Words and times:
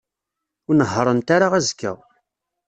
Ur 0.67 0.73
nehhṛent 0.75 1.27
ara 1.35 1.47
azekka. 1.57 1.93